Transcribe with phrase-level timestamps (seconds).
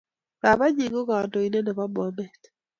[0.41, 2.41] Babat nyin kokandoindet nebo Bomet